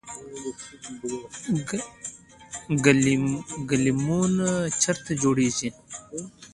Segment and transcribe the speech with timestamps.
[3.69, 4.47] ګلیمونه
[4.81, 5.69] چیرته جوړیږي؟